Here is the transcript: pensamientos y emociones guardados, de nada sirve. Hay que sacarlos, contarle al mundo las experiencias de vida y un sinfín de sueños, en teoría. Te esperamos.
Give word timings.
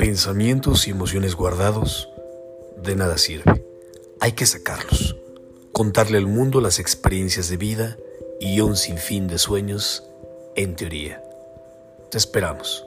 pensamientos 0.00 0.88
y 0.88 0.92
emociones 0.92 1.34
guardados, 1.34 2.08
de 2.82 2.96
nada 2.96 3.18
sirve. 3.18 3.62
Hay 4.18 4.32
que 4.32 4.46
sacarlos, 4.46 5.14
contarle 5.72 6.16
al 6.16 6.26
mundo 6.26 6.62
las 6.62 6.78
experiencias 6.78 7.50
de 7.50 7.58
vida 7.58 7.98
y 8.40 8.62
un 8.62 8.76
sinfín 8.76 9.28
de 9.28 9.36
sueños, 9.36 10.02
en 10.56 10.74
teoría. 10.74 11.22
Te 12.10 12.16
esperamos. 12.16 12.82